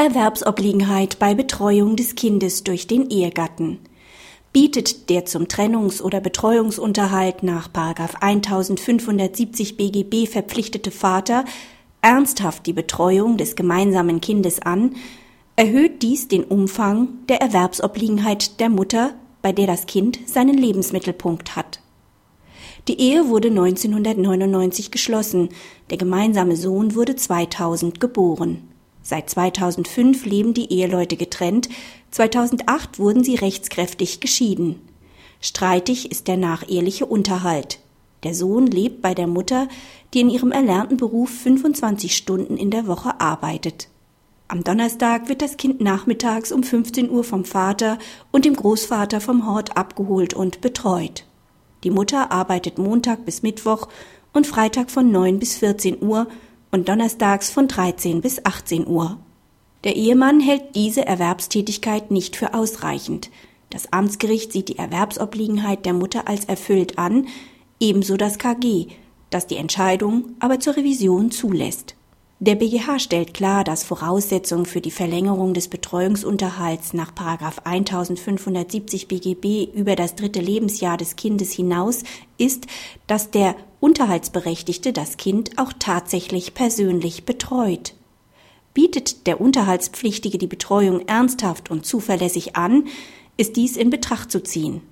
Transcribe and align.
Erwerbsobliegenheit 0.00 1.18
bei 1.18 1.34
Betreuung 1.34 1.94
des 1.94 2.14
Kindes 2.14 2.64
durch 2.64 2.86
den 2.86 3.10
Ehegatten. 3.10 3.80
Bietet 4.50 5.10
der 5.10 5.26
zum 5.26 5.46
Trennungs- 5.46 6.00
oder 6.00 6.22
Betreuungsunterhalt 6.22 7.42
nach 7.42 7.68
1570 7.74 9.76
BGB 9.76 10.26
verpflichtete 10.26 10.90
Vater 10.90 11.44
ernsthaft 12.00 12.64
die 12.64 12.72
Betreuung 12.72 13.36
des 13.36 13.56
gemeinsamen 13.56 14.22
Kindes 14.22 14.62
an, 14.62 14.96
erhöht 15.56 16.00
dies 16.00 16.28
den 16.28 16.44
Umfang 16.44 17.08
der 17.28 17.42
Erwerbsobliegenheit 17.42 18.58
der 18.58 18.70
Mutter, 18.70 19.12
bei 19.42 19.52
der 19.52 19.66
das 19.66 19.84
Kind 19.84 20.18
seinen 20.24 20.56
Lebensmittelpunkt 20.56 21.56
hat. 21.56 21.80
Die 22.88 22.98
Ehe 22.98 23.28
wurde 23.28 23.48
1999 23.48 24.90
geschlossen, 24.90 25.50
der 25.90 25.98
gemeinsame 25.98 26.56
Sohn 26.56 26.94
wurde 26.94 27.16
2000 27.16 28.00
geboren. 28.00 28.69
Seit 29.02 29.30
2005 29.30 30.24
leben 30.26 30.54
die 30.54 30.72
Eheleute 30.72 31.16
getrennt, 31.16 31.68
2008 32.10 32.98
wurden 32.98 33.24
sie 33.24 33.36
rechtskräftig 33.36 34.20
geschieden. 34.20 34.80
Streitig 35.40 36.10
ist 36.10 36.28
der 36.28 36.36
nacheheliche 36.36 37.06
Unterhalt. 37.06 37.80
Der 38.24 38.34
Sohn 38.34 38.66
lebt 38.66 39.00
bei 39.00 39.14
der 39.14 39.26
Mutter, 39.26 39.68
die 40.12 40.20
in 40.20 40.28
ihrem 40.30 40.52
erlernten 40.52 40.98
Beruf 40.98 41.30
25 41.30 42.14
Stunden 42.14 42.56
in 42.56 42.70
der 42.70 42.86
Woche 42.86 43.18
arbeitet. 43.20 43.88
Am 44.48 44.64
Donnerstag 44.64 45.28
wird 45.28 45.42
das 45.42 45.56
Kind 45.56 45.80
nachmittags 45.80 46.52
um 46.52 46.62
15 46.62 47.08
Uhr 47.08 47.24
vom 47.24 47.44
Vater 47.44 47.98
und 48.32 48.44
dem 48.44 48.54
Großvater 48.54 49.20
vom 49.20 49.46
Hort 49.46 49.76
abgeholt 49.76 50.34
und 50.34 50.60
betreut. 50.60 51.24
Die 51.84 51.90
Mutter 51.90 52.30
arbeitet 52.30 52.76
Montag 52.76 53.24
bis 53.24 53.42
Mittwoch 53.42 53.88
und 54.32 54.46
Freitag 54.46 54.90
von 54.90 55.10
9 55.10 55.38
bis 55.38 55.56
14 55.56 56.02
Uhr 56.02 56.26
und 56.70 56.88
donnerstags 56.88 57.50
von 57.50 57.68
13 57.68 58.20
bis 58.20 58.44
18 58.44 58.86
Uhr. 58.86 59.18
Der 59.84 59.96
Ehemann 59.96 60.40
hält 60.40 60.74
diese 60.74 61.06
Erwerbstätigkeit 61.06 62.10
nicht 62.10 62.36
für 62.36 62.54
ausreichend. 62.54 63.30
Das 63.70 63.92
Amtsgericht 63.92 64.52
sieht 64.52 64.68
die 64.68 64.78
Erwerbsobliegenheit 64.78 65.86
der 65.86 65.94
Mutter 65.94 66.28
als 66.28 66.44
erfüllt 66.44 66.98
an, 66.98 67.28
ebenso 67.78 68.16
das 68.16 68.38
KG, 68.38 68.88
das 69.30 69.46
die 69.46 69.56
Entscheidung 69.56 70.34
aber 70.40 70.60
zur 70.60 70.76
Revision 70.76 71.30
zulässt. 71.30 71.94
Der 72.42 72.54
BGH 72.54 72.98
stellt 73.00 73.34
klar, 73.34 73.64
dass 73.64 73.84
Voraussetzung 73.84 74.64
für 74.64 74.80
die 74.80 74.90
Verlängerung 74.90 75.52
des 75.52 75.68
Betreuungsunterhalts 75.68 76.94
nach 76.94 77.12
1570 77.14 79.08
BGB 79.08 79.68
über 79.74 79.94
das 79.94 80.14
dritte 80.14 80.40
Lebensjahr 80.40 80.96
des 80.96 81.16
Kindes 81.16 81.52
hinaus 81.52 82.02
ist, 82.38 82.66
dass 83.06 83.30
der 83.30 83.56
Unterhaltsberechtigte 83.80 84.92
das 84.92 85.16
Kind 85.16 85.58
auch 85.58 85.72
tatsächlich 85.78 86.54
persönlich 86.54 87.24
betreut. 87.24 87.94
Bietet 88.74 89.26
der 89.26 89.40
Unterhaltspflichtige 89.40 90.38
die 90.38 90.46
Betreuung 90.46 91.00
ernsthaft 91.08 91.70
und 91.70 91.84
zuverlässig 91.84 92.56
an, 92.56 92.84
ist 93.36 93.56
dies 93.56 93.76
in 93.76 93.90
Betracht 93.90 94.30
zu 94.30 94.42
ziehen. 94.42 94.82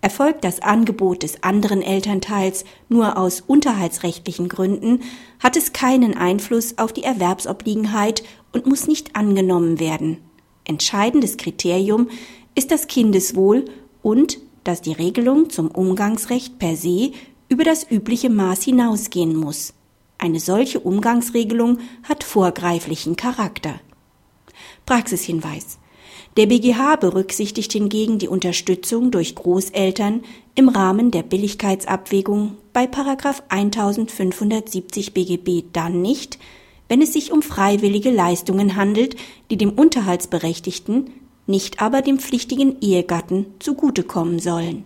Erfolgt 0.00 0.42
das 0.42 0.60
Angebot 0.60 1.22
des 1.22 1.44
anderen 1.44 1.80
Elternteils 1.80 2.64
nur 2.88 3.16
aus 3.16 3.40
unterhaltsrechtlichen 3.40 4.48
Gründen, 4.48 5.02
hat 5.38 5.56
es 5.56 5.72
keinen 5.72 6.16
Einfluss 6.16 6.78
auf 6.78 6.92
die 6.92 7.04
Erwerbsobliegenheit 7.04 8.24
und 8.52 8.66
muss 8.66 8.88
nicht 8.88 9.14
angenommen 9.14 9.78
werden. 9.78 10.18
Entscheidendes 10.64 11.36
Kriterium 11.36 12.08
ist 12.56 12.72
das 12.72 12.88
Kindeswohl 12.88 13.66
und 14.02 14.38
dass 14.64 14.80
die 14.80 14.92
Regelung 14.92 15.50
zum 15.50 15.70
Umgangsrecht 15.70 16.58
per 16.58 16.76
se 16.76 17.12
über 17.52 17.62
das 17.64 17.90
übliche 17.90 18.30
Maß 18.30 18.62
hinausgehen 18.62 19.36
muss. 19.36 19.74
Eine 20.16 20.40
solche 20.40 20.80
Umgangsregelung 20.80 21.80
hat 22.02 22.24
vorgreiflichen 22.24 23.14
Charakter. 23.14 23.74
Praxishinweis 24.86 25.78
der 26.38 26.46
BGH 26.46 26.96
berücksichtigt 26.96 27.72
hingegen 27.72 28.18
die 28.18 28.28
Unterstützung 28.28 29.10
durch 29.10 29.34
Großeltern 29.34 30.22
im 30.54 30.70
Rahmen 30.70 31.10
der 31.10 31.24
Billigkeitsabwägung 31.24 32.56
bei 32.72 32.88
1570 32.88 35.12
BGB 35.12 35.64
dann 35.74 36.00
nicht, 36.00 36.38
wenn 36.88 37.02
es 37.02 37.12
sich 37.12 37.32
um 37.32 37.42
freiwillige 37.42 38.10
Leistungen 38.10 38.76
handelt, 38.76 39.16
die 39.50 39.58
dem 39.58 39.72
Unterhaltsberechtigten, 39.72 41.10
nicht 41.46 41.82
aber 41.82 42.00
dem 42.00 42.18
pflichtigen 42.18 42.80
Ehegatten 42.80 43.44
zugutekommen 43.58 44.38
sollen 44.38 44.84